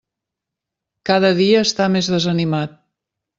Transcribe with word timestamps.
Cada 1.09 1.31
dia 1.41 1.61
està 1.67 1.87
més 1.97 2.11
desanimat. 2.15 2.75